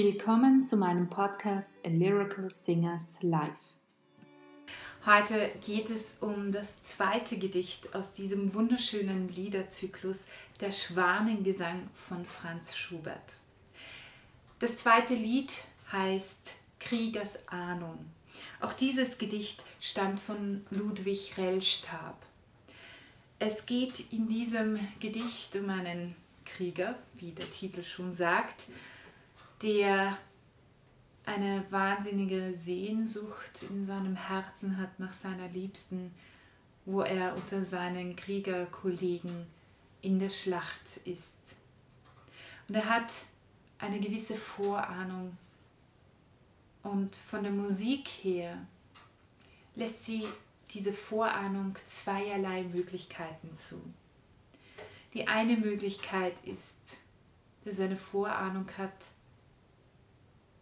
[0.00, 3.50] Willkommen zu meinem Podcast A Lyrical Singers Live.
[5.04, 10.28] Heute geht es um das zweite Gedicht aus diesem wunderschönen Liederzyklus
[10.60, 13.40] Der Schwanengesang von Franz Schubert.
[14.60, 15.52] Das zweite Lied
[15.90, 17.98] heißt Kriegers Ahnung.
[18.60, 22.24] Auch dieses Gedicht stammt von Ludwig Rellstab.
[23.40, 28.68] Es geht in diesem Gedicht um einen Krieger, wie der Titel schon sagt,
[29.62, 30.16] der
[31.24, 36.14] eine wahnsinnige Sehnsucht in seinem Herzen hat nach seiner Liebsten,
[36.84, 39.46] wo er unter seinen Kriegerkollegen
[40.00, 41.36] in der Schlacht ist.
[42.66, 43.12] Und er hat
[43.78, 45.36] eine gewisse Vorahnung
[46.82, 48.56] und von der Musik her
[49.74, 50.26] lässt sie
[50.70, 53.82] diese Vorahnung zweierlei Möglichkeiten zu.
[55.14, 56.98] Die eine Möglichkeit ist,
[57.64, 58.92] dass er eine Vorahnung hat,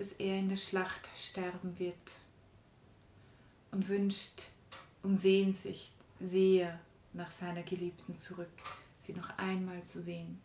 [0.00, 1.94] dass er in der Schlacht sterben wird
[3.70, 4.44] und wünscht
[5.02, 6.80] und sehnt sich sehr
[7.12, 8.48] nach seiner Geliebten zurück,
[9.02, 10.40] sie noch einmal zu sehen.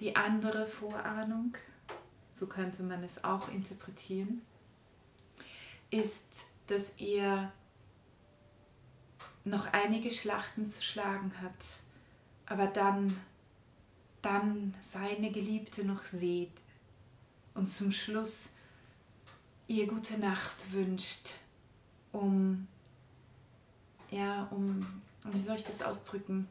[0.00, 1.56] Die andere Vorahnung,
[2.34, 4.42] so könnte man es auch interpretieren,
[5.90, 6.26] ist,
[6.66, 7.52] dass er
[9.44, 11.54] noch einige Schlachten zu schlagen hat,
[12.46, 13.16] aber dann,
[14.22, 16.63] dann seine Geliebte noch sieht,
[17.54, 18.50] und zum Schluss
[19.66, 21.30] ihr gute Nacht wünscht,
[22.12, 22.66] um,
[24.10, 24.86] ja, um,
[25.24, 26.48] wie soll ich das ausdrücken,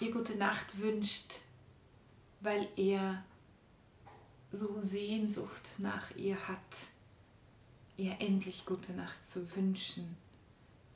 [0.00, 1.40] ihr gute Nacht wünscht,
[2.40, 3.22] weil er
[4.52, 6.88] so Sehnsucht nach ihr hat,
[7.96, 10.16] ihr endlich gute Nacht zu wünschen,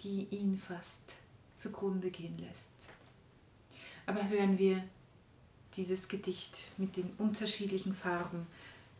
[0.03, 1.15] die ihn fast
[1.57, 2.71] zugrunde gehen lässt.
[4.07, 4.83] Aber hören wir
[5.77, 8.47] dieses Gedicht mit den unterschiedlichen Farben,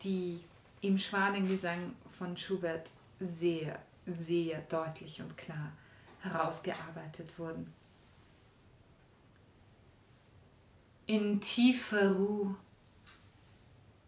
[0.03, 0.43] die
[0.81, 2.89] im Schwanengesang von Schubert
[3.19, 5.71] sehr, sehr deutlich und klar
[6.21, 7.73] herausgearbeitet wurden.
[11.07, 12.55] In tiefer Ruhe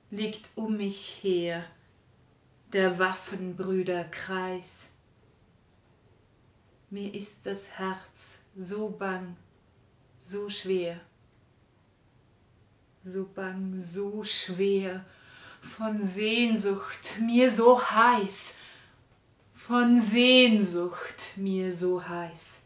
[0.10, 1.64] liegt um mich her
[2.74, 4.92] der Waffenbrüder Kreis.
[6.90, 9.36] Mir ist das Herz so bang,
[10.20, 11.00] so schwer
[13.08, 15.06] so bang, so schwer,
[15.62, 18.56] von Sehnsucht mir so heiß,
[19.54, 22.64] von Sehnsucht mir so heiß.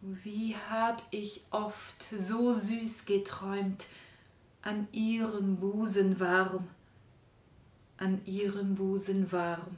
[0.00, 3.86] Wie hab ich oft so süß geträumt,
[4.64, 6.68] an ihrem Busen warm,
[7.98, 9.76] an ihrem Busen warm.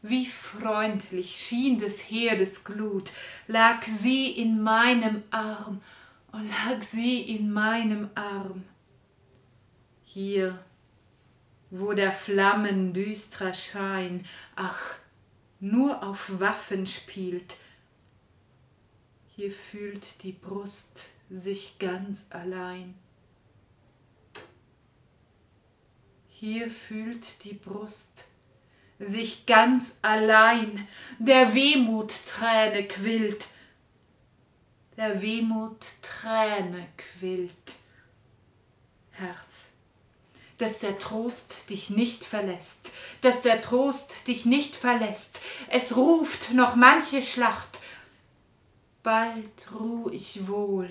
[0.00, 3.12] Wie freundlich schien des Herdes Glut,
[3.48, 5.82] lag sie in meinem Arm
[6.32, 8.64] und lag sie in meinem Arm.
[10.16, 10.58] Hier,
[11.68, 14.94] wo der Flammen düstrer Schein, ach,
[15.60, 17.58] nur auf Waffen spielt,
[19.34, 22.94] hier fühlt die Brust sich ganz allein.
[26.28, 28.24] Hier fühlt die Brust
[28.98, 30.88] sich ganz allein,
[31.18, 33.48] der Wehmut Träne quillt,
[34.96, 37.80] der Wehmut Träne quillt.
[39.10, 39.75] Herz,
[40.58, 42.90] dass der Trost dich nicht verlässt,
[43.20, 45.40] dass der Trost dich nicht verlässt.
[45.68, 47.80] Es ruft noch manche Schlacht.
[49.02, 50.90] Bald ruh ich wohl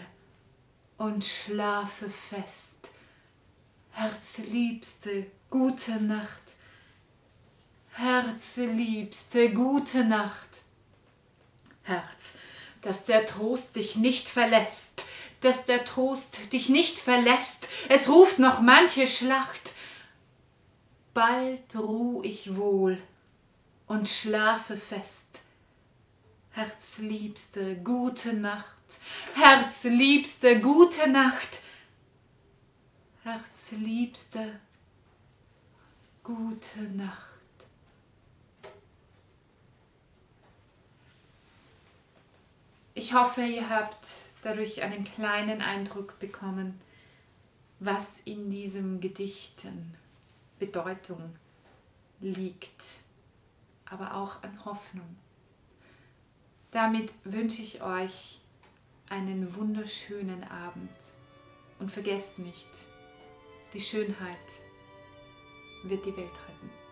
[0.98, 2.76] und schlafe fest.
[3.92, 6.54] Herzliebste, gute Nacht.
[7.92, 10.64] Herzliebste, gute Nacht.
[11.84, 12.38] Herz,
[12.82, 14.95] dass der Trost dich nicht verlässt,
[15.46, 17.70] dass der Trost dich nicht verlässt.
[17.88, 19.76] Es ruft noch manche Schlacht.
[21.14, 23.02] Bald ruh ich wohl
[23.86, 25.40] und schlafe fest.
[26.50, 28.66] Herzliebste, gute Nacht.
[29.36, 31.62] Herzliebste, gute Nacht.
[33.24, 34.60] Herzliebste,
[36.24, 37.36] gute Nacht.
[42.96, 44.08] Ich hoffe, ihr habt
[44.46, 46.80] dadurch einen kleinen Eindruck bekommen,
[47.80, 49.98] was in diesem Gedichten
[50.60, 51.36] Bedeutung
[52.22, 52.84] liegt,
[53.86, 55.16] aber auch an Hoffnung.
[56.70, 58.40] Damit wünsche ich euch
[59.10, 60.92] einen wunderschönen Abend
[61.80, 62.70] und vergesst nicht,
[63.74, 64.38] die Schönheit
[65.84, 66.85] wird die Welt retten.